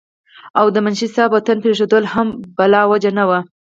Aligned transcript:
او 0.59 0.65
د 0.75 0.77
منشي 0.85 1.07
صېب 1.15 1.31
وطن 1.33 1.57
پريښودل 1.63 2.03
هم 2.13 2.27
بلاوجه 2.57 3.11
نه 3.19 3.23
وو 3.29 3.39